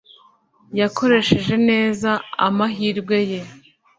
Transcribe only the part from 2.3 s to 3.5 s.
amahirwe ye.